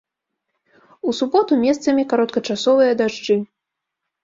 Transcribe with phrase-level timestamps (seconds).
[1.11, 3.41] У суботу месцамі кароткачасовыя дажджы.